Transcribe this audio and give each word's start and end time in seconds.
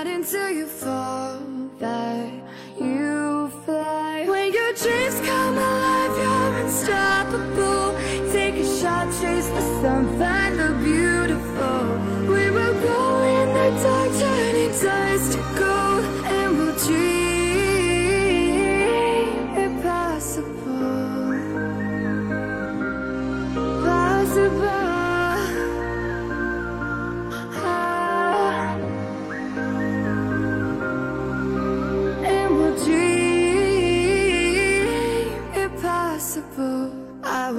Not 0.00 0.06
until 0.06 0.50
you 0.50 0.66
fall 0.66 1.38
that 1.78 2.32
you 2.80 3.52
fly. 3.66 4.24
When 4.26 4.50
your 4.50 4.72
dreams 4.72 5.20
come 5.20 5.58
alive, 5.58 6.16
you're 6.16 6.64
unstoppable. 6.64 7.69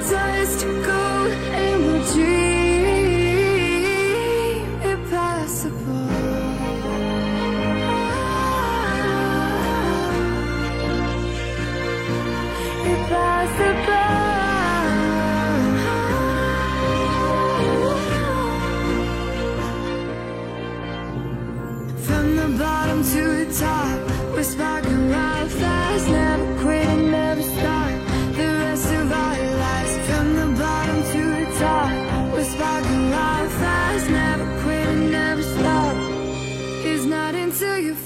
Dust 0.00 0.97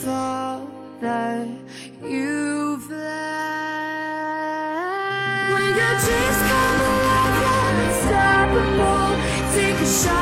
fall 0.04 0.66
that 1.00 1.46
you 2.02 2.76
fly. 2.80 2.98
When 5.52 5.68
your 5.80 5.94
dreams 6.02 6.40
come 6.50 6.80
alive, 6.90 7.36
unstoppable. 7.86 9.12
Take 9.54 9.78
a 9.78 9.88
shot, 10.00 10.21